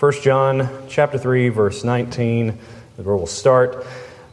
[0.00, 3.86] 1 John chapter 3, verse 19 is where we'll start.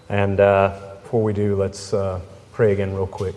[0.08, 2.22] And uh, before we do, let's uh,
[2.54, 3.36] pray again, real quick.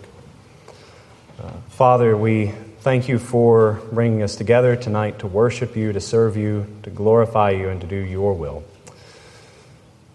[1.37, 6.37] Uh, Father, we thank you for bringing us together tonight to worship you, to serve
[6.37, 8.63] you, to glorify you, and to do your will.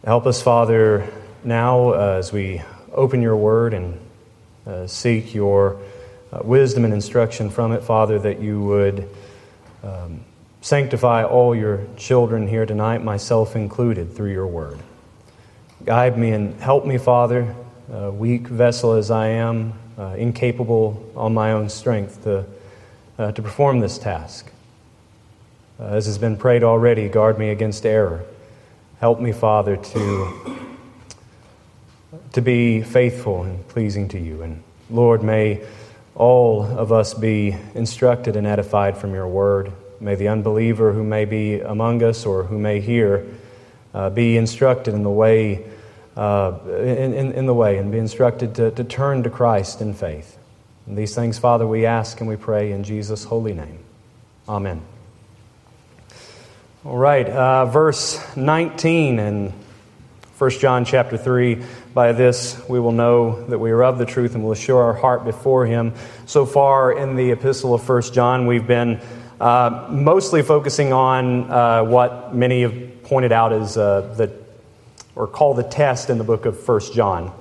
[0.03, 1.07] Help us, Father,
[1.45, 2.63] now uh, as we
[2.95, 4.01] open your word and
[4.67, 5.79] uh, seek your
[6.33, 9.07] uh, wisdom and instruction from it, Father, that you would
[9.85, 10.25] um,
[10.67, 14.77] sanctify all your children here tonight, myself included, through your word.
[15.85, 17.55] Guide me and help me, Father,
[17.95, 22.45] uh, weak vessel as I am, uh, incapable on my own strength to,
[23.17, 24.51] uh, to perform this task.
[25.79, 28.25] Uh, as has been prayed already, guard me against error.
[28.99, 30.59] Help me, Father, to,
[32.33, 34.43] to be faithful and pleasing to you.
[34.43, 35.65] And Lord, may
[36.17, 39.73] all of us be instructed and edified from your word.
[40.01, 43.27] May the unbeliever who may be among us or who may hear
[43.95, 45.65] uh, be instructed in the way,
[46.17, 49.95] uh, in, in, in, the way, and be instructed to, to turn to Christ in
[49.95, 50.37] faith.
[50.87, 53.79] And these things, Father, we ask and we pray in Jesus' holy name.
[54.49, 54.83] Amen.
[56.85, 59.53] All right, uh, verse 19 in
[60.39, 61.63] 1 John chapter 3.
[61.95, 64.93] By this we will know that we are of the truth and will assure our
[64.93, 65.95] heart before Him.
[66.27, 69.01] So far in the epistle of 1 John, we've been
[69.41, 74.33] uh, mostly focusing on uh, what many have pointed out as uh, the,
[75.15, 77.33] or call the test in the book of 1 John.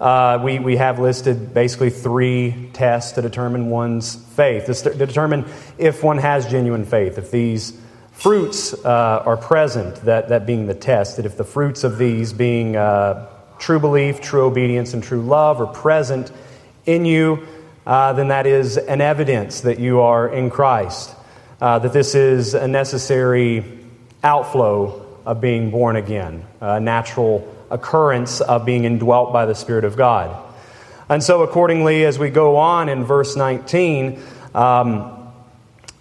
[0.00, 5.44] Uh, we, we have listed basically three tests to determine one's faith, to determine
[5.76, 7.78] if one has genuine faith, if these
[8.12, 12.32] fruits uh, are present, that, that being the test, that if the fruits of these
[12.32, 12.76] being
[13.58, 16.32] true belief, true obedience, and true love are present
[16.86, 17.46] in you,
[17.86, 21.14] uh, then that is an evidence that you are in Christ,
[21.60, 23.64] uh, that this is a necessary
[24.22, 29.96] outflow of being born again, a natural occurrence of being indwelt by the Spirit of
[29.96, 30.44] God.
[31.08, 34.22] And so, accordingly, as we go on in verse 19,
[34.54, 35.14] um,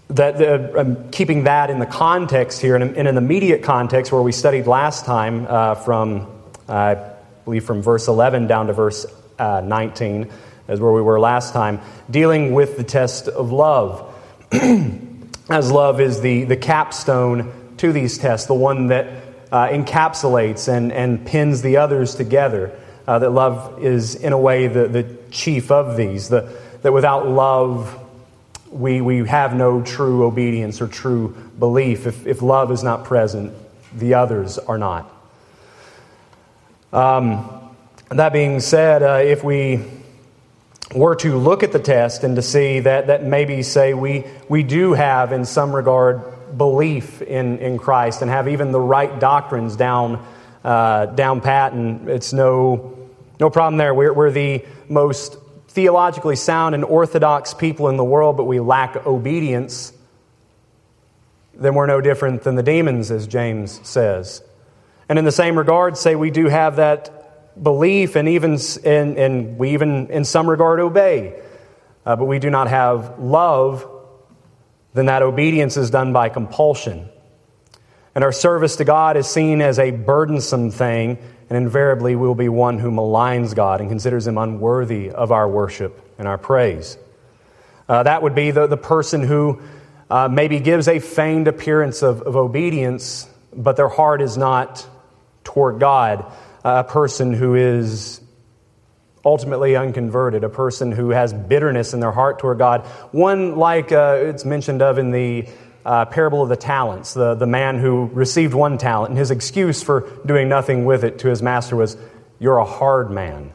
[0.10, 4.32] that the, um, keeping that in the context here, in, an immediate context where we
[4.32, 6.28] studied last time uh, from,
[6.70, 7.14] uh, I
[7.46, 9.06] believe, from verse 11 down to verse
[9.40, 10.30] uh, 19,
[10.68, 11.80] is where we were last time,
[12.10, 14.14] dealing with the test of love.
[15.50, 19.08] As love is the, the capstone to these tests, the one that
[19.52, 22.78] uh, encapsulates and, and pins the others together.
[23.08, 26.28] Uh, that love is, in a way, the, the chief of these.
[26.28, 27.98] The, that without love,
[28.70, 32.06] we, we have no true obedience or true belief.
[32.06, 33.54] If, if love is not present,
[33.96, 35.10] the others are not.
[36.92, 37.74] Um,
[38.10, 39.84] that being said, uh, if we
[40.94, 44.64] were to look at the test and to see that, that maybe say we, we
[44.64, 49.76] do have, in some regard, belief in, in Christ and have even the right doctrines
[49.76, 50.26] down,
[50.64, 52.98] uh, down pat, and it's no,
[53.40, 53.94] no problem there.
[53.94, 55.38] We're, we're the most
[55.68, 59.94] theologically sound and orthodox people in the world, but we lack obedience,
[61.54, 64.42] then we're no different than the demons, as James says.
[65.10, 67.17] And in the same regard, say we do have that
[67.62, 71.40] belief and even and, and we even in some regard obey,
[72.06, 73.90] uh, but we do not have love,
[74.94, 77.10] then that obedience is done by compulsion.
[78.16, 81.20] And our service to God is seen as a burdensome thing
[81.50, 85.48] and invariably we will be one who maligns God and considers him unworthy of our
[85.48, 86.98] worship and our praise.
[87.88, 89.62] Uh, that would be the, the person who
[90.10, 94.86] uh, maybe gives a feigned appearance of, of, obedience, but their heart is not
[95.44, 96.30] toward God.
[96.70, 98.20] A person who is
[99.24, 102.82] ultimately unconverted, a person who has bitterness in their heart toward God.
[103.14, 105.48] One like uh, it's mentioned of in the
[105.86, 109.82] uh, parable of the talents, the, the man who received one talent, and his excuse
[109.82, 111.96] for doing nothing with it to his master was,
[112.38, 113.54] You're a hard man.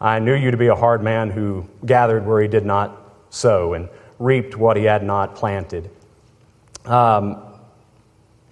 [0.00, 2.96] I knew you to be a hard man who gathered where he did not
[3.30, 3.88] sow and
[4.18, 5.88] reaped what he had not planted.
[6.84, 7.40] Um,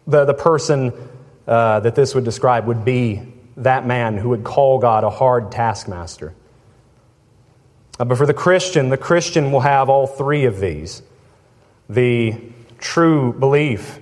[0.06, 0.92] the, the person
[1.48, 5.50] uh, that this would describe would be that man who would call God a hard
[5.52, 6.34] taskmaster.
[7.98, 11.02] Uh, but for the Christian, the Christian will have all three of these
[11.90, 12.36] the
[12.78, 13.98] true belief,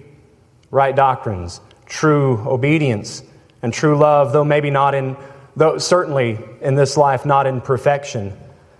[0.71, 3.23] right doctrines, true obedience,
[3.63, 5.17] and true love, though maybe not in,
[5.55, 8.37] though certainly in this life, not in perfection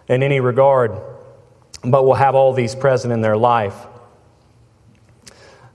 [0.09, 0.93] in any regard,
[1.85, 3.87] but will have all these present in their life.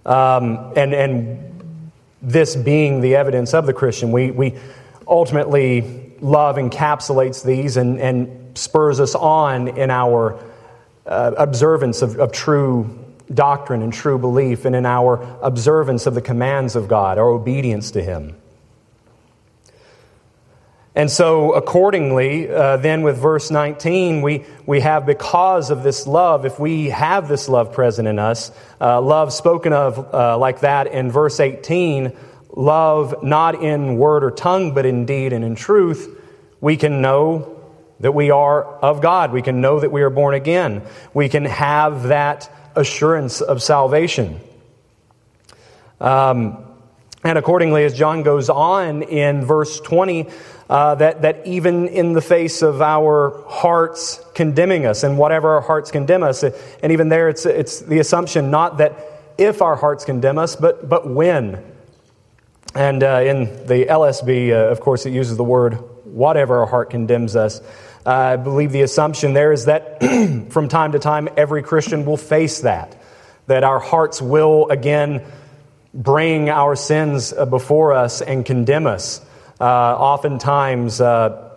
[0.05, 1.71] Um, and, and
[2.21, 4.55] this being the evidence of the Christian, we, we
[5.07, 10.43] ultimately love encapsulates these and, and spurs us on in our
[11.05, 12.97] uh, observance of, of true
[13.33, 17.91] doctrine and true belief and in our observance of the commands of God, our obedience
[17.91, 18.35] to Him.
[20.93, 26.45] And so, accordingly, uh, then with verse 19, we, we have because of this love,
[26.45, 28.51] if we have this love present in us,
[28.81, 32.11] uh, love spoken of uh, like that in verse 18,
[32.53, 36.17] love not in word or tongue, but in deed and in truth,
[36.59, 37.59] we can know
[37.99, 39.31] that we are of God.
[39.31, 40.83] We can know that we are born again.
[41.13, 44.39] We can have that assurance of salvation.
[45.99, 46.65] Um,
[47.23, 50.27] and accordingly, as John goes on in verse 20,
[50.69, 55.61] uh, that, that even in the face of our hearts condemning us and whatever our
[55.61, 60.05] hearts condemn us, and even there it's, it's the assumption not that if our hearts
[60.05, 61.70] condemn us, but, but when.
[62.73, 65.73] And uh, in the LSB, uh, of course, it uses the word
[66.05, 67.59] whatever our heart condemns us.
[68.05, 70.01] Uh, I believe the assumption there is that
[70.49, 72.99] from time to time, every Christian will face that,
[73.47, 75.23] that our hearts will again
[75.93, 79.19] bring our sins uh, before us and condemn us.
[79.59, 81.51] Uh, oftentimes, uh,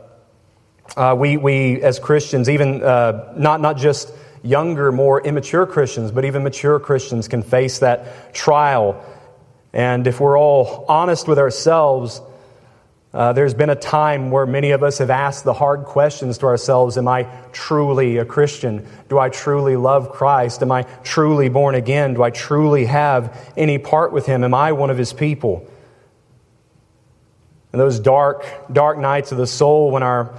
[1.17, 4.13] we, we as Christians, even not, not just
[4.43, 9.03] younger, more immature Christians, but even mature Christians can face that trial.
[9.75, 12.23] And if we're all honest with ourselves,
[13.13, 16.47] uh, there's been a time where many of us have asked the hard questions to
[16.47, 18.87] ourselves Am I truly a Christian?
[19.09, 20.63] Do I truly love Christ?
[20.63, 22.15] Am I truly born again?
[22.15, 24.45] Do I truly have any part with Him?
[24.45, 25.69] Am I one of His people?
[27.73, 30.33] And those dark, dark nights of the soul when our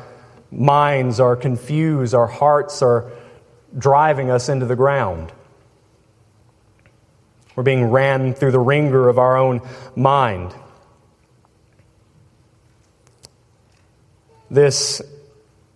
[0.50, 3.12] minds are confused, our hearts are
[3.78, 5.34] driving us into the ground.
[7.56, 9.62] We're being ran through the wringer of our own
[9.96, 10.54] mind.
[14.50, 15.02] This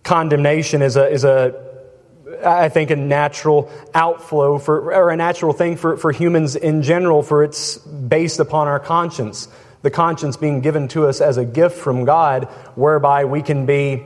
[0.02, 1.68] condemnation is a, is a
[2.44, 7.22] I think, a natural outflow for, or a natural thing for, for humans in general,
[7.22, 9.48] for it's based upon our conscience
[9.82, 12.44] the conscience being given to us as a gift from God,
[12.74, 14.04] whereby we can be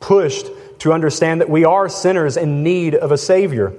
[0.00, 0.46] pushed
[0.80, 3.72] to understand that we are sinners in need of a Savior.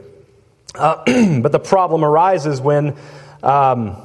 [0.76, 2.96] Uh, but the problem arises when
[3.44, 3.98] um,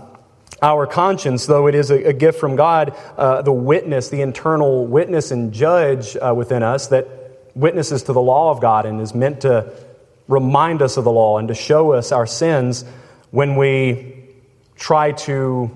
[0.63, 4.87] our conscience, though it is a, a gift from God, uh, the witness, the internal
[4.87, 7.09] witness and judge uh, within us that
[7.55, 9.73] witnesses to the law of God and is meant to
[10.27, 12.85] remind us of the law and to show us our sins
[13.31, 14.25] when we
[14.77, 15.71] try to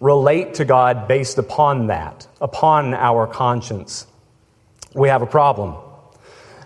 [0.00, 4.06] relate to God based upon that, upon our conscience,
[4.94, 5.76] we have a problem.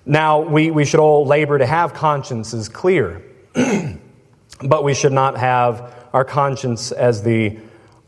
[0.09, 3.23] Now, we, we should all labor to have consciences clear,
[4.63, 7.59] but we should not have our conscience as the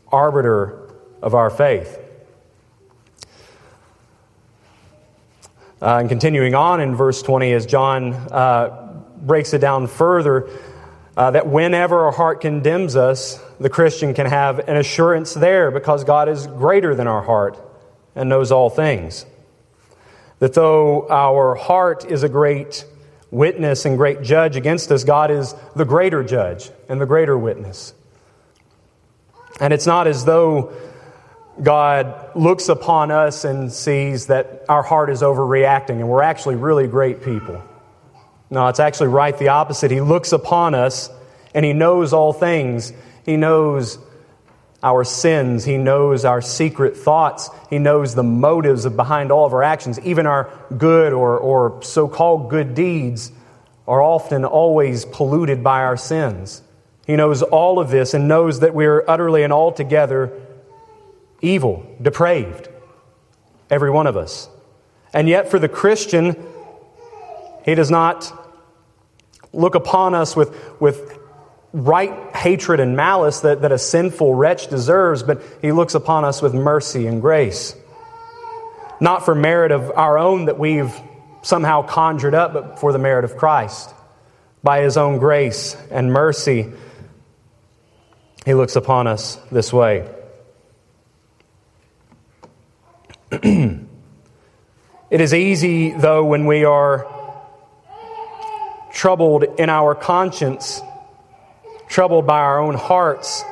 [0.09, 0.89] arbiter
[1.21, 1.99] of our faith.
[5.81, 10.49] Uh, and continuing on in verse 20, as John uh, breaks it down further,
[11.17, 16.05] uh, that whenever our heart condemns us, the Christian can have an assurance there because
[16.05, 17.57] God is greater than our heart
[18.15, 19.25] and knows all things.
[20.39, 22.85] That though our heart is a great
[23.31, 27.93] witness and great judge against us, God is the greater judge and the greater witness.
[29.59, 30.73] And it's not as though
[31.61, 36.87] God looks upon us and sees that our heart is overreacting and we're actually really
[36.87, 37.61] great people.
[38.49, 39.91] No, it's actually right the opposite.
[39.91, 41.09] He looks upon us
[41.53, 42.93] and He knows all things.
[43.25, 43.99] He knows
[44.81, 45.65] our sins.
[45.65, 47.49] He knows our secret thoughts.
[47.69, 49.99] He knows the motives behind all of our actions.
[50.01, 53.31] Even our good or, or so called good deeds
[53.87, 56.61] are often always polluted by our sins.
[57.07, 60.31] He knows all of this and knows that we are utterly and altogether
[61.41, 62.69] evil, depraved,
[63.69, 64.47] every one of us.
[65.11, 66.35] And yet, for the Christian,
[67.65, 68.31] he does not
[69.51, 71.17] look upon us with, with
[71.73, 76.41] right hatred and malice that, that a sinful wretch deserves, but he looks upon us
[76.41, 77.75] with mercy and grace.
[79.01, 80.93] Not for merit of our own that we've
[81.41, 83.93] somehow conjured up, but for the merit of Christ.
[84.63, 86.71] By his own grace and mercy,
[88.45, 90.09] he looks upon us this way.
[93.31, 93.81] it
[95.11, 97.05] is easy, though, when we are
[98.91, 100.81] troubled in our conscience,
[101.89, 103.43] troubled by our own hearts.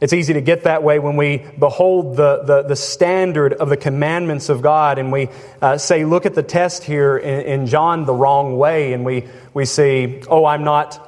[0.00, 3.76] It's easy to get that way when we behold the, the, the standard of the
[3.76, 5.28] commandments of God and we
[5.62, 9.26] uh, say, look at the test here in, in John the wrong way, and we,
[9.54, 11.02] we say, oh, I'm not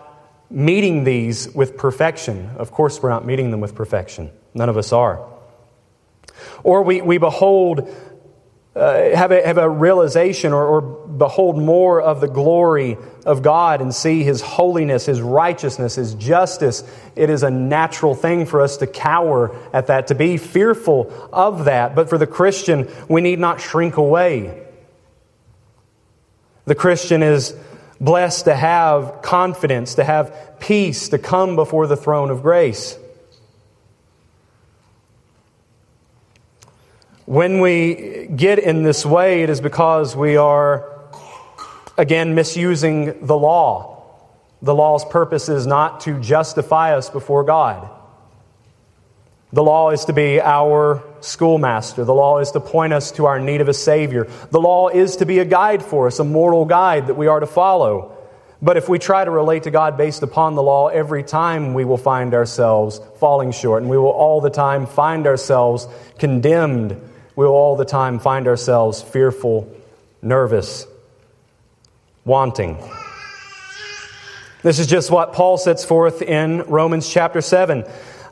[0.50, 2.50] meeting these with perfection.
[2.56, 4.30] Of course, we're not meeting them with perfection.
[4.54, 5.26] None of us are.
[6.62, 7.94] Or we, we behold
[8.78, 13.80] uh, have, a, have a realization or, or behold more of the glory of God
[13.80, 16.85] and see His holiness, His righteousness, His justice,
[17.16, 21.64] it is a natural thing for us to cower at that, to be fearful of
[21.64, 21.97] that.
[21.97, 24.64] But for the Christian, we need not shrink away.
[26.64, 27.56] The Christian is
[28.00, 32.97] blessed to have confidence, to have peace, to come before the throne of grace.
[37.25, 40.90] When we get in this way, it is because we are,
[41.97, 44.02] again, misusing the law.
[44.62, 47.90] The law's purpose is not to justify us before God.
[49.52, 52.04] The law is to be our schoolmaster.
[52.04, 54.28] The law is to point us to our need of a Savior.
[54.50, 57.40] The law is to be a guide for us, a moral guide that we are
[57.40, 58.14] to follow.
[58.61, 61.85] But if we try to relate to God based upon the law, every time we
[61.85, 65.87] will find ourselves falling short, and we will all the time find ourselves
[66.18, 67.00] condemned
[67.38, 69.73] we'll all the time find ourselves fearful,
[70.21, 70.88] nervous,
[72.25, 72.76] wanting.
[74.64, 77.85] This is just what Paul sets forth in Romans chapter 7.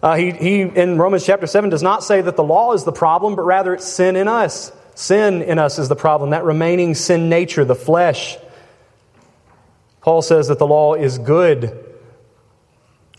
[0.02, 2.90] Uh, he, he, in Romans chapter 7, does not say that the law is the
[2.90, 4.72] problem, but rather it's sin in us.
[4.96, 8.36] Sin in us is the problem, that remaining sin nature, the flesh.
[10.00, 11.78] Paul says that the law is good,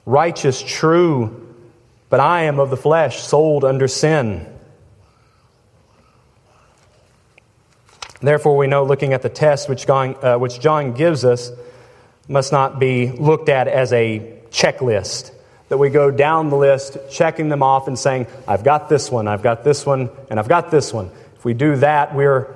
[0.06, 1.56] righteous, true,
[2.10, 4.57] but I am of the flesh, sold under sin.
[8.28, 11.50] Therefore, we know looking at the test which John, uh, which John gives us
[12.28, 15.32] must not be looked at as a checklist.
[15.70, 19.30] That we go down the list, checking them off, and saying, I've got this one,
[19.30, 21.10] I've got this one, and I've got this one.
[21.38, 22.54] If we do that, we're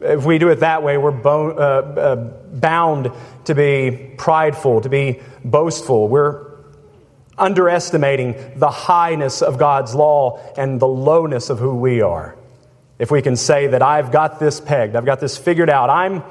[0.00, 3.12] if we do it that way, we're bo- uh, uh, bound
[3.44, 6.08] to be prideful, to be boastful.
[6.08, 6.44] We're
[7.38, 12.34] underestimating the highness of God's law and the lowness of who we are.
[12.98, 16.22] If we can say that I've got this pegged, I've got this figured out, I'm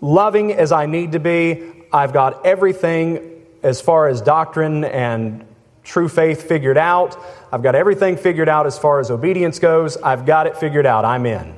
[0.00, 1.62] loving as I need to be,
[1.92, 5.46] I've got everything as far as doctrine and
[5.84, 7.16] true faith figured out,
[7.52, 11.04] I've got everything figured out as far as obedience goes, I've got it figured out,
[11.04, 11.54] I'm in.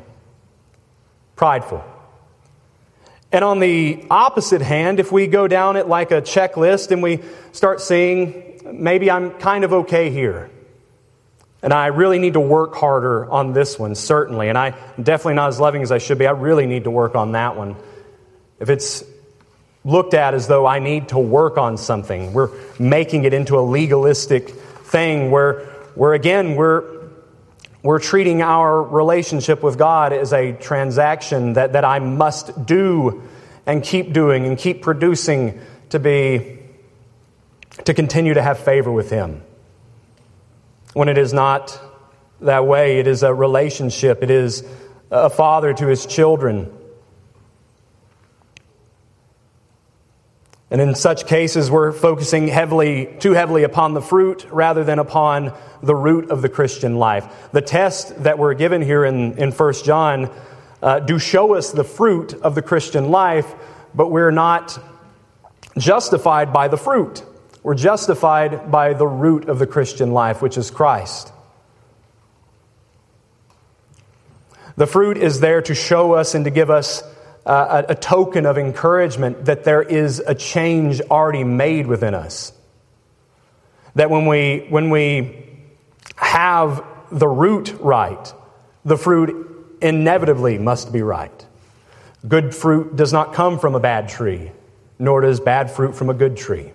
[1.36, 1.84] Prideful.
[3.32, 7.20] And on the opposite hand, if we go down it like a checklist and we
[7.52, 10.50] start seeing maybe I'm kind of okay here.
[11.62, 14.48] And I really need to work harder on this one, certainly.
[14.48, 16.26] And I'm definitely not as loving as I should be.
[16.26, 17.76] I really need to work on that one.
[18.58, 19.04] If it's
[19.84, 22.50] looked at as though I need to work on something, we're
[22.80, 25.60] making it into a legalistic thing where,
[25.94, 27.08] where again, we're,
[27.82, 33.22] we're treating our relationship with God as a transaction that, that I must do
[33.66, 36.58] and keep doing and keep producing to be,
[37.84, 39.42] to continue to have favor with Him
[40.92, 41.80] when it is not
[42.40, 42.98] that way.
[42.98, 44.64] It is a relationship, it is
[45.10, 46.72] a father to his children.
[50.70, 55.52] And in such cases, we're focusing heavily, too heavily upon the fruit rather than upon
[55.82, 57.50] the root of the Christian life.
[57.52, 60.30] The test that we're given here in, in 1 John
[60.82, 63.54] uh, do show us the fruit of the Christian life,
[63.94, 64.78] but we're not
[65.76, 67.22] justified by the fruit.
[67.62, 71.32] We're justified by the root of the Christian life, which is Christ.
[74.76, 77.02] The fruit is there to show us and to give us
[77.44, 82.52] uh, a, a token of encouragement that there is a change already made within us.
[83.94, 85.46] That when we, when we
[86.16, 88.32] have the root right,
[88.84, 91.46] the fruit inevitably must be right.
[92.26, 94.52] Good fruit does not come from a bad tree,
[94.98, 96.72] nor does bad fruit from a good tree.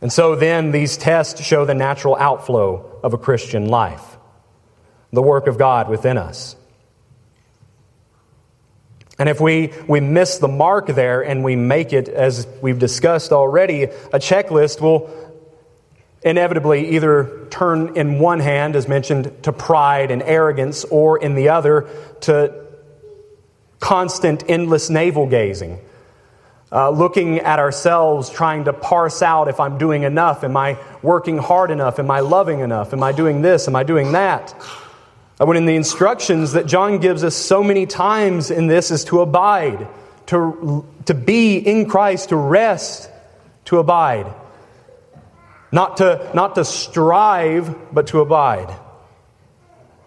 [0.00, 4.16] And so then these tests show the natural outflow of a Christian life,
[5.12, 6.54] the work of God within us.
[9.18, 13.32] And if we, we miss the mark there and we make it, as we've discussed
[13.32, 15.10] already, a checklist will
[16.22, 21.48] inevitably either turn in one hand, as mentioned, to pride and arrogance, or in the
[21.48, 21.88] other
[22.20, 22.66] to
[23.80, 25.80] constant, endless navel gazing
[26.70, 30.44] uh, looking at ourselves, trying to parse out if I'm doing enough.
[30.44, 31.98] Am I working hard enough?
[31.98, 32.92] Am I loving enough?
[32.92, 33.68] Am I doing this?
[33.68, 34.54] Am I doing that?
[35.40, 39.04] Uh, when in the instructions that John gives us so many times in this is
[39.04, 39.88] to abide,
[40.26, 43.10] to, to be in Christ, to rest,
[43.66, 44.34] to abide.
[45.70, 48.74] Not to, not to strive, but to abide.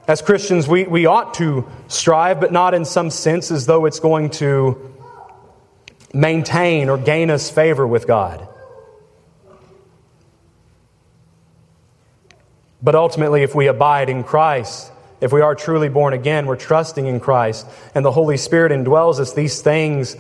[0.08, 4.00] As Christians, we, we ought to strive, but not in some sense as though it's
[4.00, 4.92] going to
[6.14, 8.48] maintain or gain us favor with God.
[12.82, 14.92] But ultimately, if we abide in Christ,
[15.22, 19.20] if we are truly born again, we're trusting in Christ, and the Holy Spirit indwells
[19.20, 20.16] us, these things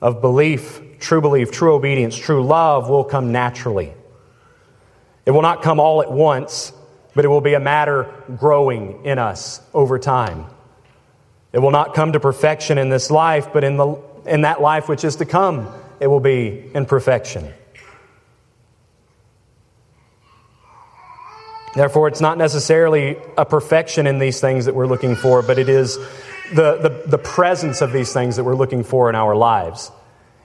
[0.00, 3.92] of belief, true belief, true obedience, true love will come naturally.
[5.26, 6.72] It will not come all at once,
[7.14, 10.46] but it will be a matter growing in us over time.
[11.52, 14.88] It will not come to perfection in this life, but in, the, in that life
[14.88, 15.68] which is to come,
[16.00, 17.52] it will be in perfection.
[21.74, 25.68] Therefore, it's not necessarily a perfection in these things that we're looking for, but it
[25.68, 25.98] is
[26.54, 29.90] the, the, the, presence of these things that we're looking for in our lives.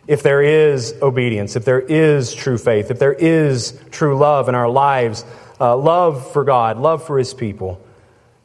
[0.08, 4.56] If there is obedience, if there is true faith, if there is true love in
[4.56, 5.24] our lives,
[5.60, 7.82] uh, love for God, love for His people,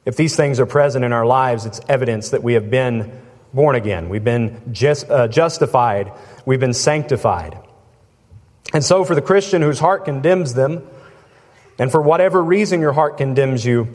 [0.04, 3.10] if these things are present in our lives, it's evidence that we have been
[3.56, 4.10] born again.
[4.10, 6.12] We've been just, uh, justified.
[6.44, 7.58] We've been sanctified.
[8.74, 10.86] And so, for the Christian whose heart condemns them,
[11.78, 13.88] and for whatever reason your heart condemns you,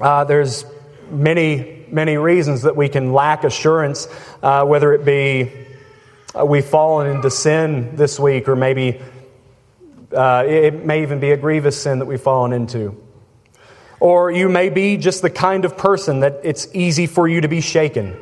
[0.00, 0.66] uh, there's
[1.08, 4.08] many, many reasons that we can lack assurance,
[4.42, 5.52] uh, whether it be
[6.36, 9.00] uh, we've fallen into sin this week, or maybe
[10.12, 13.00] uh, it may even be a grievous sin that we've fallen into.
[14.00, 17.48] Or you may be just the kind of person that it's easy for you to
[17.48, 18.16] be shaken.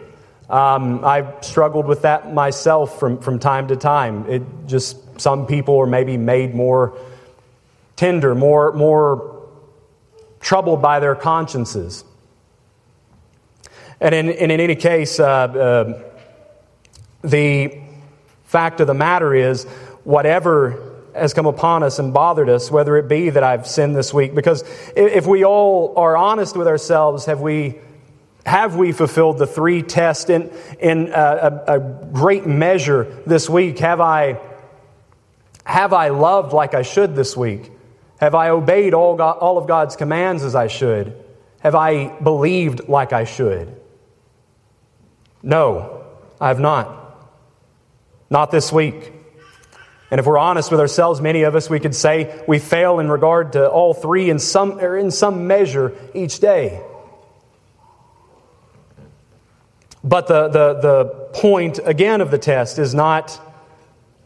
[0.51, 4.27] Um, I've struggled with that myself from, from time to time.
[4.29, 6.99] It just, some people are maybe made more
[7.97, 9.49] tender, more, more
[10.41, 12.05] troubled by their consciences.
[14.01, 16.03] And in, in, in any case, uh, uh,
[17.23, 17.81] the
[18.45, 19.65] fact of the matter is,
[20.05, 24.13] whatever has come upon us and bothered us, whether it be that I've sinned this
[24.13, 24.65] week, because
[24.97, 27.79] if we all are honest with ourselves, have we
[28.45, 31.81] have we fulfilled the three tests in, in a, a, a
[32.13, 33.79] great measure this week?
[33.79, 34.41] Have I,
[35.65, 37.71] have I loved like I should this week?
[38.19, 41.17] Have I obeyed all, God, all of God's commands as I should?
[41.61, 43.81] Have I believed like I should?
[45.43, 46.05] No,
[46.41, 46.99] I have not.
[48.29, 49.13] Not this week.
[50.11, 53.09] And if we're honest with ourselves, many of us, we could say we fail in
[53.09, 56.83] regard to all three in some, or in some measure each day.
[60.05, 63.41] But the, the, the point, again, of the test is not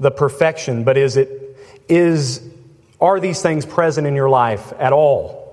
[0.00, 1.58] the perfection, but is it,
[1.88, 2.42] is,
[3.00, 5.46] are these things present in your life at all?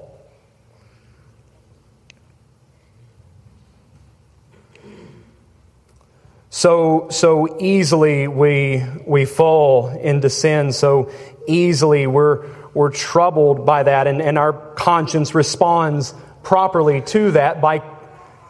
[6.49, 11.11] So, so easily we, we fall into sin, so
[11.47, 17.81] easily we're, we're troubled by that, and, and our conscience responds properly to that by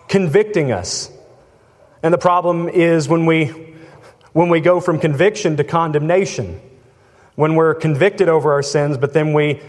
[0.07, 1.12] convicting us.
[2.03, 3.45] And the problem is when we,
[4.33, 6.59] when we go from conviction to condemnation,
[7.35, 9.61] when we're convicted over our sins, but then we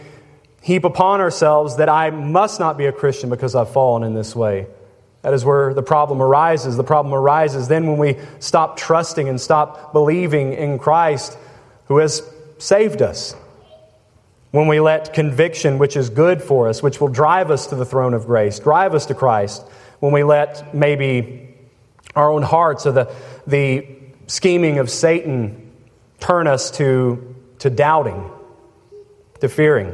[0.61, 4.35] heap upon ourselves that I must not be a Christian because I've fallen in this
[4.35, 4.67] way.
[5.23, 6.77] That is where the problem arises.
[6.77, 11.39] The problem arises then when we stop trusting and stop believing in Christ
[11.87, 12.23] who has
[12.59, 13.35] saved us.
[14.51, 17.85] When we let conviction, which is good for us, which will drive us to the
[17.85, 19.63] throne of grace, drive us to Christ,
[20.01, 21.54] when we let maybe
[22.15, 23.15] our own hearts or the,
[23.47, 23.87] the
[24.27, 25.73] scheming of Satan
[26.21, 28.31] turn us to, to doubting,
[29.41, 29.93] to fearing.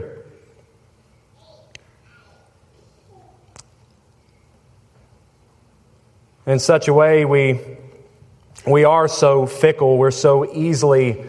[6.46, 7.60] In such a way, we,
[8.66, 11.24] we are so fickle, we're so easily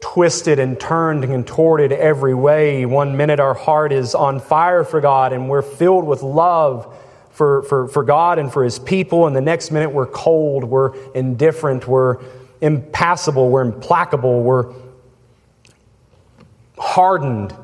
[0.00, 2.86] twisted and turned and contorted every way.
[2.86, 6.94] One minute our heart is on fire for God and we're filled with love
[7.36, 10.96] for, for, for God and for His people, and the next minute we're cold, we're
[11.12, 12.18] indifferent, we're
[12.62, 14.72] impassible, we're implacable, we're
[16.78, 17.54] hardened.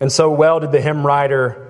[0.00, 1.66] And so well did the hymn writer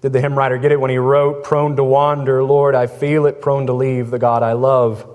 [0.00, 3.26] did the hymn writer get it when he wrote, Prone to wander, Lord, I feel
[3.26, 5.06] it, prone to leave the God I love.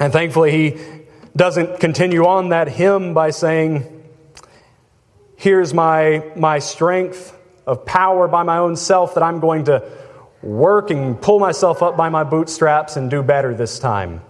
[0.00, 3.95] And thankfully, he doesn't continue on that hymn by saying,
[5.36, 9.88] Here's my, my strength of power by my own self that I'm going to
[10.42, 14.22] work and pull myself up by my bootstraps and do better this time.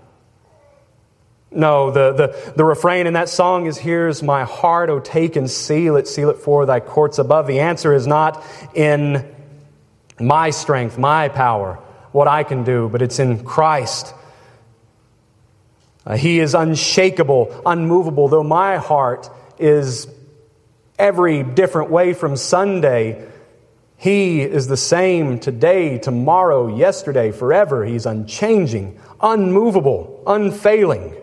[1.50, 5.50] No, the, the, the refrain in that song is Here's my heart, O take and
[5.50, 7.46] seal it, seal it for thy courts above.
[7.46, 9.24] The answer is not in
[10.18, 11.74] my strength, my power,
[12.12, 14.12] what I can do, but it's in Christ.
[16.04, 20.06] Uh, he is unshakable, unmovable, though my heart is
[20.98, 23.28] every different way from Sunday.
[23.96, 27.84] He is the same today, tomorrow, yesterday, forever.
[27.84, 31.14] He's unchanging, unmovable, unfailing.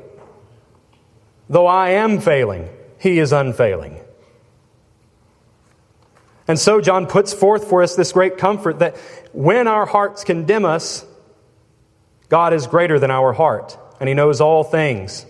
[1.50, 4.00] Though I am failing, he is unfailing.
[6.48, 8.98] And so John puts forth for us this great comfort that
[9.32, 11.06] when our hearts condemn us,
[12.30, 15.26] God is greater than our heart, and he knows all things.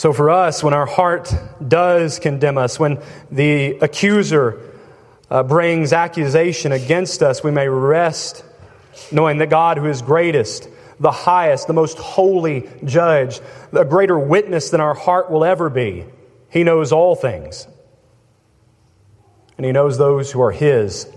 [0.00, 1.30] So, for us, when our heart
[1.68, 4.58] does condemn us, when the accuser
[5.30, 8.42] uh, brings accusation against us, we may rest
[9.12, 13.40] knowing that God, who is greatest, the highest, the most holy judge,
[13.74, 16.06] a greater witness than our heart will ever be,
[16.48, 17.68] he knows all things.
[19.58, 21.12] And he knows those who are his.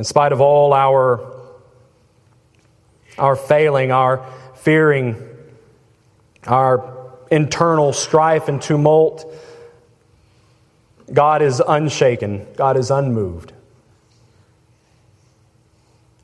[0.00, 1.20] In spite of all our,
[3.18, 5.14] our failing, our fearing,
[6.46, 9.30] our internal strife and tumult,
[11.12, 13.52] God is unshaken, God is unmoved.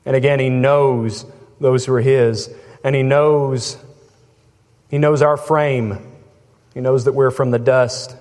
[0.07, 1.27] And again, He knows
[1.61, 2.49] those who are His,
[2.83, 3.77] and He knows,
[4.89, 5.99] He knows our frame.
[6.73, 8.15] He knows that we're from the dust.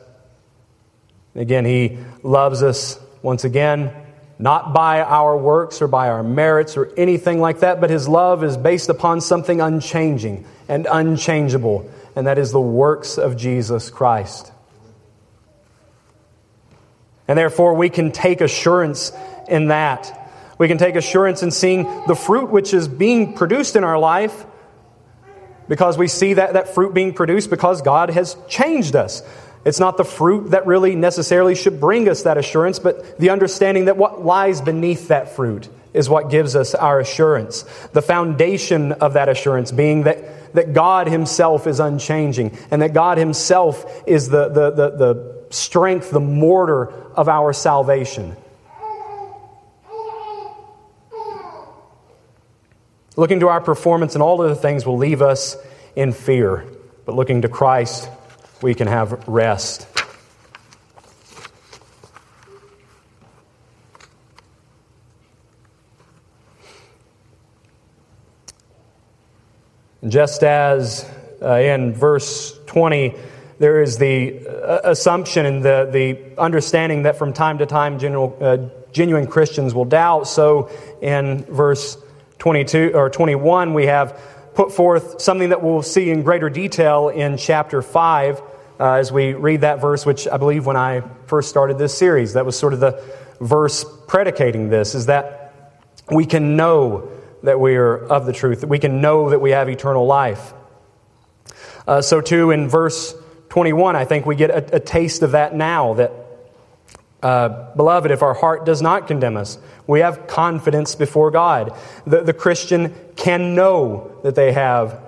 [1.35, 4.06] Again, He loves us once again,
[4.38, 8.44] not by our works or by our merits or anything like that, but His love
[8.44, 14.53] is based upon something unchanging and unchangeable, and that is the works of Jesus Christ.
[17.29, 19.12] And therefore, we can take assurance
[19.49, 20.31] in that.
[20.59, 24.46] We can take assurance in seeing the fruit which is being produced in our life
[25.68, 29.22] because we see that, that fruit being produced because God has changed us.
[29.66, 33.87] It's not the fruit that really necessarily should bring us that assurance, but the understanding
[33.87, 37.62] that what lies beneath that fruit is what gives us our assurance.
[37.92, 43.18] The foundation of that assurance being that, that God Himself is unchanging and that God
[43.18, 48.37] Himself is the, the, the, the strength, the mortar of our salvation.
[53.16, 55.57] Looking to our performance and all of the things will leave us
[55.96, 56.64] in fear,
[57.05, 58.09] but looking to Christ,
[58.62, 59.87] we can have rest.
[70.07, 71.09] Just as
[71.42, 73.14] uh, in verse 20,
[73.59, 78.37] there is the uh, assumption and the, the understanding that from time to time general,
[78.40, 78.59] uh,
[78.92, 80.29] genuine Christians will doubt.
[80.29, 81.99] So in verse
[82.38, 84.21] 22 or 21, we have
[84.57, 88.40] put forth something that we'll see in greater detail in chapter 5
[88.81, 92.33] uh, as we read that verse, which I believe when I first started this series,
[92.33, 93.03] that was sort of the
[93.38, 95.53] verse predicating this, is that
[96.11, 97.11] we can know
[97.42, 100.55] that we are of the truth, that we can know that we have eternal life.
[101.87, 103.14] Uh, so, too, in verse
[103.51, 106.12] 21, I think we get a, a taste of that now that,
[107.22, 111.74] uh, beloved, if our heart does not condemn us, we have confidence before God.
[112.07, 115.00] The, the Christian can know that they have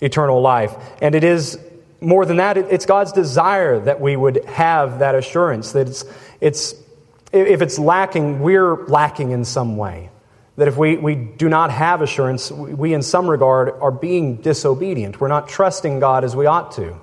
[0.00, 0.74] eternal life.
[1.00, 1.58] And it is
[2.00, 6.04] more than that, it, it's God's desire that we would have that assurance, that it's,
[6.40, 6.74] it's,
[7.32, 10.10] if it's lacking, we're lacking in some way.
[10.56, 15.20] That if we, we do not have assurance, we, in some regard, are being disobedient.
[15.20, 16.96] We're not trusting God as we ought to.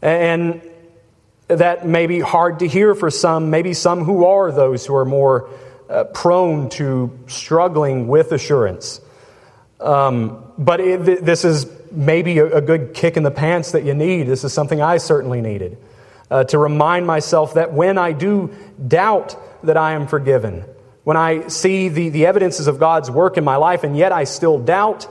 [0.00, 0.62] And
[1.56, 5.04] that may be hard to hear for some, maybe some who are those who are
[5.04, 5.48] more
[5.88, 9.00] uh, prone to struggling with assurance.
[9.80, 13.94] Um, but it, this is maybe a, a, good kick in the pants that you
[13.94, 14.26] need.
[14.26, 15.76] This is something I certainly needed.
[16.30, 18.54] Uh, to remind myself that when I do
[18.86, 20.64] doubt that I am forgiven,
[21.04, 24.24] when I see the, the evidences of God's work in my life and yet I
[24.24, 25.06] still doubt,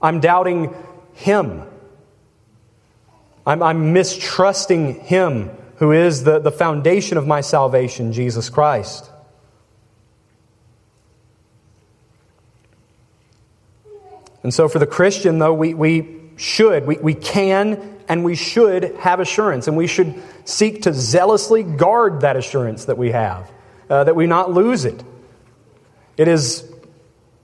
[0.00, 0.72] I'm doubting
[1.14, 1.62] Him.
[3.44, 5.50] I'm, I'm mistrusting Him
[5.82, 9.10] who is the, the foundation of my salvation, Jesus Christ.
[14.44, 18.94] And so, for the Christian, though, we, we should, we, we can, and we should
[18.98, 23.50] have assurance, and we should seek to zealously guard that assurance that we have,
[23.90, 25.02] uh, that we not lose it.
[26.16, 26.71] It is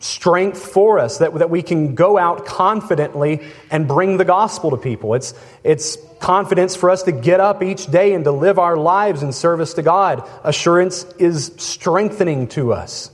[0.01, 4.77] strength for us that, that we can go out confidently and bring the gospel to
[4.77, 5.15] people.
[5.15, 5.35] It's,
[5.65, 9.33] it's confidence for us to get up each day and to live our lives in
[9.33, 10.29] service to God.
[10.45, 13.11] Assurance is strengthening to us.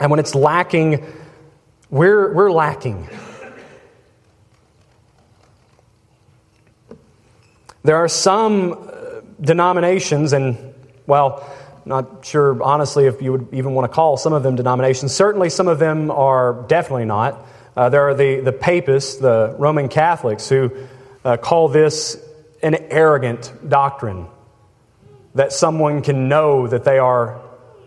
[0.00, 1.04] And when it's lacking,
[1.90, 3.08] we're, we're lacking.
[7.84, 10.74] There are some uh, denominations, and
[11.06, 11.48] well,
[11.88, 15.12] not sure, honestly, if you would even want to call some of them denominations.
[15.14, 17.44] Certainly, some of them are definitely not.
[17.76, 20.70] Uh, there are the, the papists, the Roman Catholics, who
[21.24, 22.16] uh, call this
[22.62, 24.26] an arrogant doctrine.
[25.34, 27.40] that someone can know that they are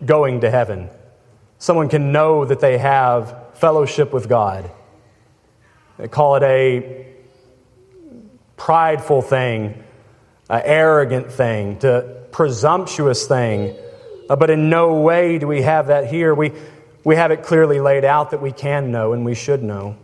[0.05, 0.89] going to heaven.
[1.57, 4.71] Someone can know that they have fellowship with God.
[5.97, 7.07] They call it a
[8.55, 9.83] prideful thing,
[10.49, 13.75] an arrogant thing, to presumptuous thing.
[14.31, 16.33] Uh, but in no way do we have that here.
[16.33, 16.53] We,
[17.03, 19.97] we have it clearly laid out that we can know and we should know.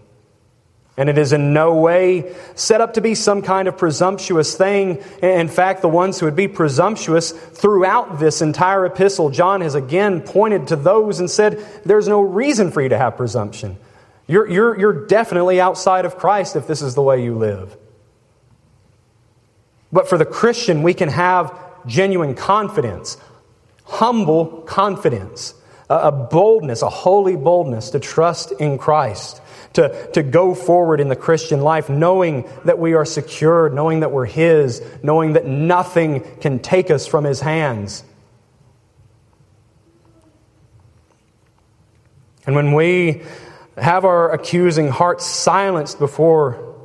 [0.97, 5.01] And it is in no way set up to be some kind of presumptuous thing.
[5.21, 10.19] In fact, the ones who would be presumptuous throughout this entire epistle, John has again
[10.19, 13.77] pointed to those and said, There's no reason for you to have presumption.
[14.27, 17.77] You're, you're, you're definitely outside of Christ if this is the way you live.
[19.89, 23.15] But for the Christian, we can have genuine confidence,
[23.87, 25.53] humble confidence,
[25.89, 29.41] a boldness, a holy boldness to trust in Christ
[29.77, 34.11] to, to go forward in the Christian life, knowing that we are secured, knowing that
[34.11, 38.03] we're His, knowing that nothing can take us from His hands.
[42.47, 43.21] And when we
[43.77, 46.75] have our accusing hearts silenced before,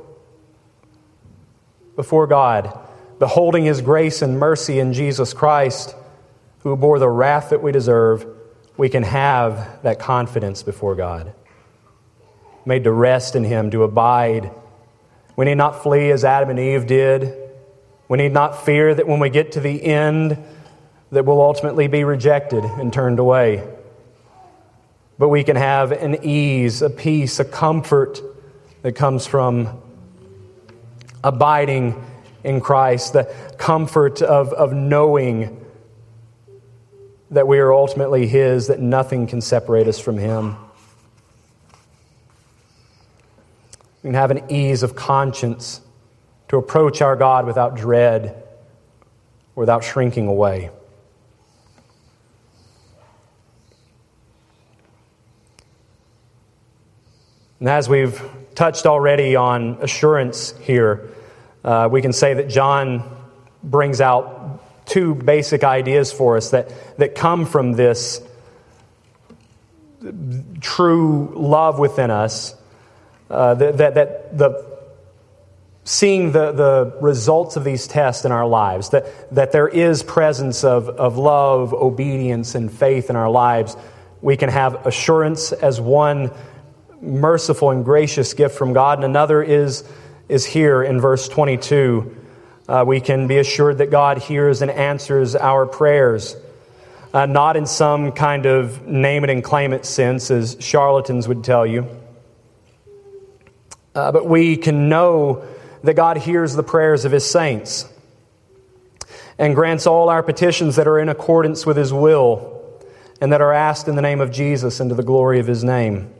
[1.95, 2.77] before God,
[3.17, 5.95] beholding His grace and mercy in Jesus Christ,
[6.63, 8.25] who bore the wrath that we deserve,
[8.77, 11.33] we can have that confidence before God
[12.65, 14.51] made to rest in Him, to abide.
[15.35, 17.37] We need not flee as Adam and Eve did.
[18.07, 20.37] We need not fear that when we get to the end,
[21.11, 23.67] that we'll ultimately be rejected and turned away.
[25.19, 28.21] But we can have an ease, a peace, a comfort
[28.81, 29.81] that comes from
[31.23, 32.03] abiding
[32.43, 35.62] in Christ, the comfort of, of knowing
[37.33, 40.55] that we are ultimately His, that nothing can separate us from Him.
[44.03, 45.81] We can have an ease of conscience
[46.49, 48.43] to approach our God without dread,
[49.55, 50.69] without shrinking away.
[57.59, 58.21] And as we've
[58.53, 61.09] touched already on assurance here,
[61.63, 63.09] uh, we can say that John
[63.63, 64.42] brings out
[64.85, 68.21] two basic ideas for us that, that come from this
[70.61, 72.55] true love within us
[73.29, 74.73] uh, that, that, that the
[75.85, 80.63] seeing the, the results of these tests in our lives, that, that there is presence
[80.63, 83.75] of, of love, obedience, and faith in our lives,
[84.21, 86.31] we can have assurance as one
[87.01, 89.83] merciful and gracious gift from God, and another is,
[90.29, 92.22] is here in verse 22.
[92.67, 96.35] Uh, we can be assured that God hears and answers our prayers.
[97.13, 101.43] Uh, not in some kind of name it and claim it sense, as charlatans would
[101.43, 101.87] tell you
[103.95, 105.45] uh, but we can know
[105.83, 107.87] that God hears the prayers of His saints
[109.37, 112.49] and grants all our petitions that are in accordance with His will
[113.21, 115.63] and that are asked in the name of Jesus and to the glory of His
[115.63, 116.11] name.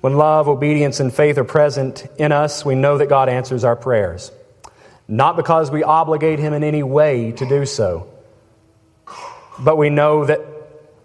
[0.00, 3.74] When love, obedience, and faith are present in us, we know that God answers our
[3.74, 4.30] prayers.
[5.08, 8.08] Not because we obligate Him in any way to do so,
[9.58, 10.40] but we know that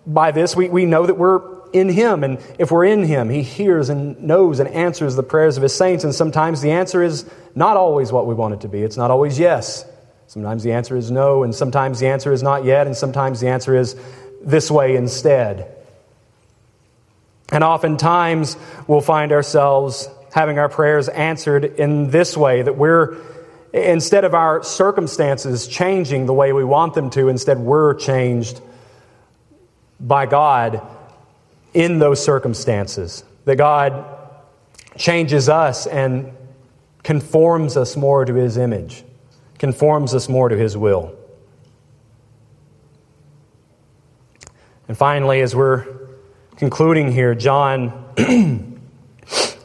[0.06, 2.24] by this we, we know that we're in Him.
[2.24, 5.74] And if we're in Him, He hears and knows and answers the prayers of His
[5.74, 6.04] saints.
[6.04, 8.82] And sometimes the answer is not always what we want it to be.
[8.84, 9.86] It's not always yes.
[10.28, 13.50] Sometimes the answer is no, and sometimes the answer is not yet, and sometimes the
[13.50, 13.96] answer is
[14.42, 15.76] this way instead.
[17.52, 23.18] And oftentimes we'll find ourselves having our prayers answered in this way that we're,
[23.74, 28.62] instead of our circumstances changing the way we want them to, instead we're changed
[30.00, 30.82] by God
[31.74, 33.24] in those circumstances.
[33.46, 34.06] That God
[34.96, 36.32] changes us and
[37.02, 39.04] conforms us more to His image,
[39.58, 41.16] conforms us more to His will.
[44.88, 45.88] And finally, as we're
[46.58, 48.78] concluding here, John, in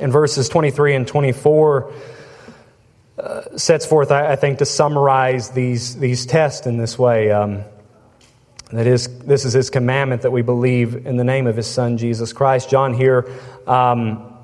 [0.00, 1.92] verses 23 and 24,
[3.18, 7.30] uh, sets forth, I, I, think, to summarize these, these tests in this way.
[7.32, 7.64] Um,
[8.72, 11.96] that is, this is his commandment that we believe in the name of his son,
[11.96, 12.70] Jesus Christ.
[12.70, 13.28] John here
[13.66, 14.36] um,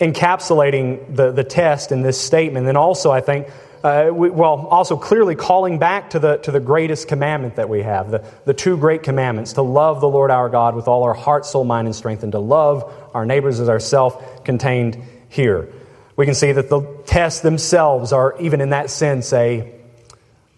[0.00, 2.66] encapsulating the, the test in this statement.
[2.68, 3.48] And also, I think,
[3.82, 7.82] uh, we, well, also clearly calling back to the, to the greatest commandment that we
[7.82, 11.14] have, the, the two great commandments to love the Lord our God with all our
[11.14, 15.68] heart, soul, mind, and strength, and to love our neighbors as ourselves, contained here.
[16.16, 19.72] We can see that the tests themselves are, even in that sense, a,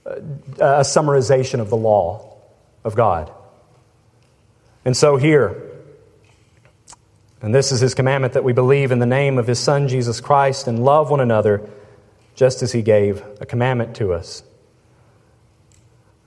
[0.07, 2.37] a summarization of the law
[2.85, 3.33] of God.
[4.85, 5.63] And so here,
[7.43, 10.21] and this is his commandment that we believe in the name of his Son, Jesus
[10.21, 11.69] Christ, and love one another
[12.35, 14.45] just as he gave a commandment to us.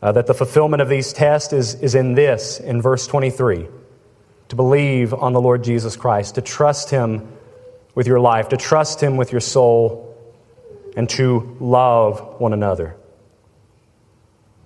[0.02, 3.68] Uh, that the fulfillment of these tests is, is in this, in verse 23
[4.50, 7.26] to believe on the Lord Jesus Christ, to trust Him
[7.96, 10.16] with your life, to trust Him with your soul,
[10.96, 12.96] and to love one another.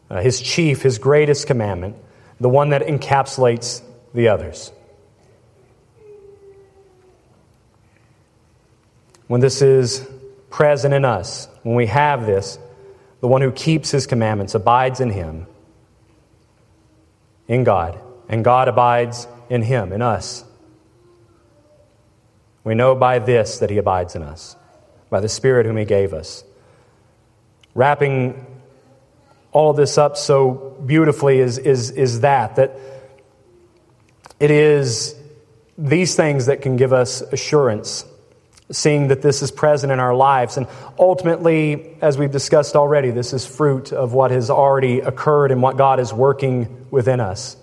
[0.09, 1.95] Uh, his chief, His greatest commandment,
[2.39, 3.81] the one that encapsulates
[4.13, 4.71] the others.
[9.27, 10.07] When this is
[10.49, 12.59] present in us, when we have this,
[13.21, 15.47] the one who keeps his commandments abides in him,
[17.47, 20.43] in God, and God abides in him, in us.
[22.65, 24.57] We know by this that he abides in us,
[25.09, 26.43] by the Spirit whom he gave us.
[27.73, 28.45] Wrapping
[29.53, 32.77] all of this up so beautifully is, is, is that, that
[34.39, 35.15] it is
[35.77, 38.05] these things that can give us assurance
[38.71, 40.57] seeing that this is present in our lives.
[40.57, 45.61] And ultimately, as we've discussed already, this is fruit of what has already occurred and
[45.61, 47.57] what God is working within us.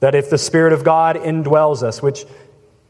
[0.00, 2.26] That if the Spirit of God indwells us, which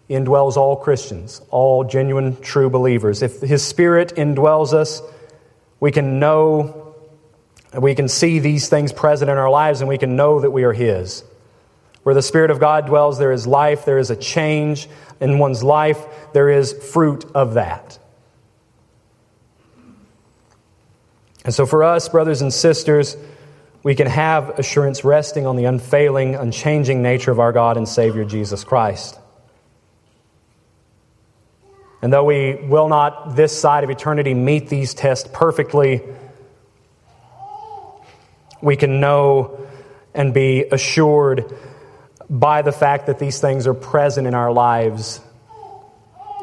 [0.08, 5.02] indwells all Christians, all genuine, true believers, if His Spirit indwells us,
[5.80, 6.94] we can know,
[7.72, 10.64] we can see these things present in our lives, and we can know that we
[10.64, 11.24] are His.
[12.02, 14.88] Where the Spirit of God dwells, there is life, there is a change
[15.20, 17.98] in one's life, there is fruit of that.
[21.44, 23.16] And so, for us, brothers and sisters,
[23.82, 28.24] we can have assurance resting on the unfailing, unchanging nature of our God and Savior
[28.24, 29.18] Jesus Christ.
[32.02, 36.02] And though we will not, this side of eternity, meet these tests perfectly,
[38.60, 39.64] we can know
[40.12, 41.56] and be assured
[42.28, 45.20] by the fact that these things are present in our lives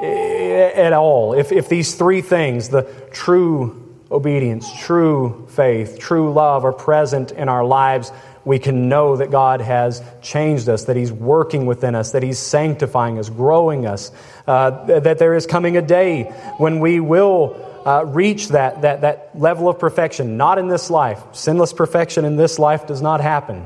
[0.02, 1.34] eh, at all.
[1.34, 7.50] If, if these three things, the true obedience, true faith, true love, are present in
[7.50, 8.12] our lives,
[8.45, 12.39] we can know that God has changed us, that He's working within us, that He's
[12.39, 14.12] sanctifying us, growing us,
[14.47, 16.23] uh, that there is coming a day
[16.58, 17.65] when we will.
[17.80, 21.23] Uh, reach that, that, that level of perfection, not in this life.
[21.32, 23.65] Sinless perfection in this life does not happen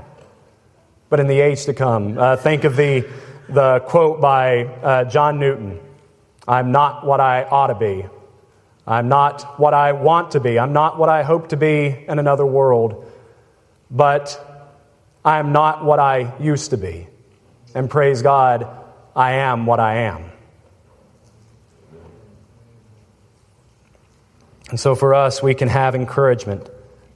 [1.13, 2.17] but in the age to come.
[2.17, 3.07] Uh, think of the,
[3.47, 5.79] the quote by uh, John Newton
[6.47, 8.07] I'm not what I ought to be.
[8.88, 10.57] I'm not what I want to be.
[10.57, 13.05] I'm not what I hope to be in another world.
[13.91, 14.52] But
[15.25, 17.07] I am not what I used to be.
[17.73, 18.67] And praise God,
[19.15, 20.31] I am what I am.
[24.69, 26.69] And so for us, we can have encouragement,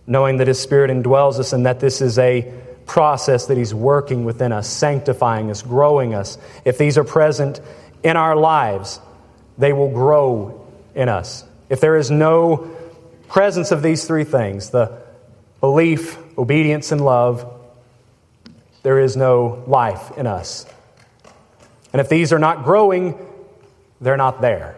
[0.06, 2.54] knowing that His Spirit indwells us and that this is a
[2.86, 7.60] process that He's working within us, sanctifying us, growing us, if these are present
[8.04, 9.00] in our lives,
[9.58, 10.66] they will grow
[10.96, 11.44] in us.
[11.70, 12.76] If there is no
[13.28, 15.02] presence of these three things the
[15.60, 17.57] belief, obedience, and love
[18.84, 20.66] there is no life in us.
[21.94, 23.18] And if these are not growing,
[24.02, 24.78] they're not there.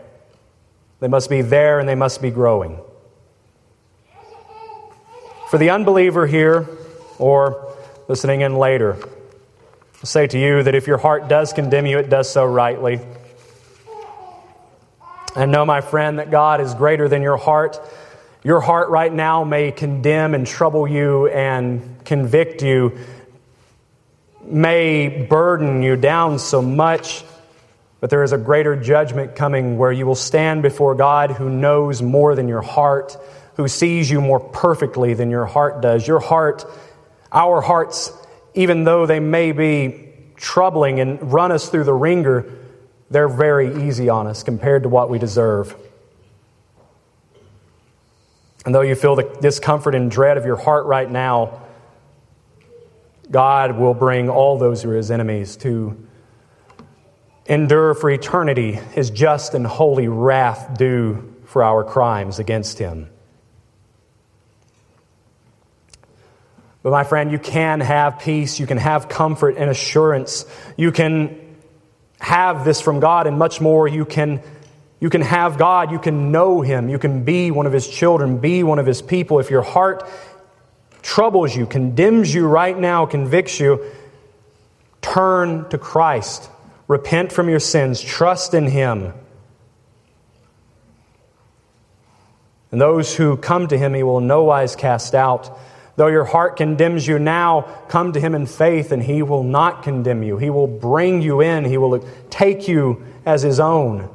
[1.00, 2.80] They must be there and they must be growing.
[5.50, 6.68] For the unbeliever here,
[7.20, 7.76] or
[8.08, 8.98] listening in later.
[8.98, 13.00] I'll say to you that if your heart does condemn you, it does so rightly.
[15.36, 17.80] And know, my friend, that God is greater than your heart.
[18.44, 22.98] Your heart right now may condemn and trouble you and convict you,
[24.50, 27.24] may burden you down so much,
[28.00, 32.02] but there is a greater judgment coming where you will stand before God who knows
[32.02, 33.18] more than your heart,
[33.56, 36.08] who sees you more perfectly than your heart does.
[36.08, 36.66] Your heart
[37.32, 38.12] our hearts,
[38.54, 42.46] even though they may be troubling and run us through the wringer,
[43.10, 45.76] they're very easy on us compared to what we deserve.
[48.66, 51.62] And though you feel the discomfort and dread of your heart right now,
[53.32, 56.08] God will bring all those who are his enemies to
[57.46, 63.10] endure for eternity his just and holy wrath due for our crimes against him.
[66.82, 70.46] But my friend, you can have peace, you can have comfort and assurance.
[70.78, 71.56] You can
[72.20, 73.88] have this from God and much more.
[73.88, 74.42] You can,
[75.00, 78.38] you can have God, you can know Him, you can be one of His children,
[78.38, 79.40] be one of His people.
[79.40, 80.08] If your heart
[81.02, 83.84] troubles you, condemns you right now, convicts you,
[85.02, 86.50] turn to Christ.
[86.88, 89.14] Repent from your sins, trust in Him.
[92.72, 95.58] And those who come to Him, He will in no wise cast out.
[96.00, 99.84] Though your heart condemns you now, come to him in faith, and he will not
[99.84, 100.38] condemn you.
[100.38, 104.10] He will bring you in, he will take you as his own.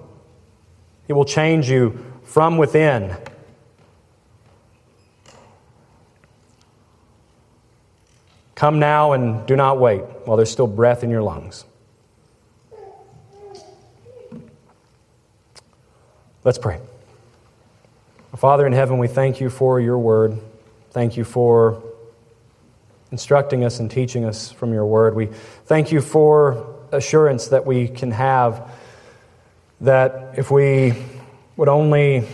[1.06, 3.14] He will change you from within.
[8.54, 11.64] Come now and do not wait while there's still breath in your lungs.
[16.44, 16.80] Let's pray.
[18.36, 20.38] Father in heaven, we thank you for your word.
[20.90, 21.82] Thank you for
[23.10, 25.14] instructing us and teaching us from your word.
[25.14, 25.26] We
[25.66, 28.70] thank you for assurance that we can have
[29.80, 30.94] that if we
[31.56, 32.26] would only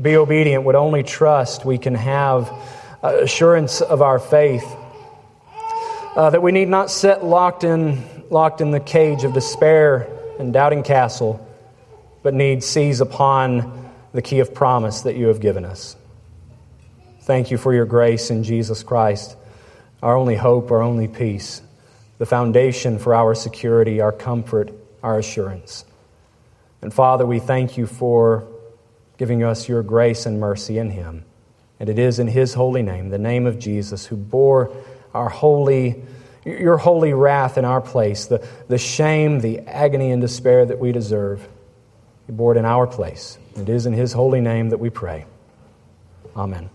[0.00, 2.52] be obedient, would only trust, we can have
[3.02, 4.64] assurance of our faith.
[6.18, 10.08] Uh, that we need not sit locked in, locked in the cage of despair
[10.40, 11.38] and doubting castle,
[12.24, 15.94] but need seize upon the key of promise that you have given us.
[17.20, 19.36] Thank you for your grace in Jesus Christ,
[20.02, 21.62] our only hope, our only peace,
[22.18, 24.72] the foundation for our security, our comfort,
[25.04, 25.84] our assurance.
[26.82, 28.44] And Father, we thank you for
[29.18, 31.24] giving us your grace and mercy in Him.
[31.78, 34.74] And it is in His holy name, the name of Jesus, who bore
[35.14, 36.02] our holy,
[36.44, 40.92] your holy wrath in our place, the, the shame, the agony, and despair that we
[40.92, 41.46] deserve.
[42.26, 43.38] He bore it in our place.
[43.56, 45.26] It is in His holy name that we pray.
[46.36, 46.70] Amen.